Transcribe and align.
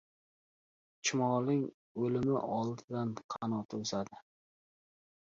•Chumolining 1.09 1.61
o‘limi 2.07 2.35
oldidan 2.57 3.15
qanoti 3.37 3.85
o‘sadi. 3.85 4.29